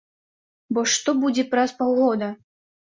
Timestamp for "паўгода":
1.85-2.35